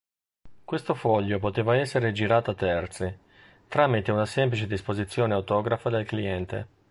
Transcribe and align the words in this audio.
Questo 0.65 0.95
foglio 0.95 1.37
poteva 1.37 1.75
essere 1.77 2.11
‘girato’ 2.11 2.49
a 2.49 2.55
terzi, 2.55 3.15
tramite 3.67 4.11
una 4.11 4.25
semplice 4.25 4.65
disposizione 4.65 5.35
autografa 5.35 5.89
del 5.91 6.07
cliente. 6.07 6.67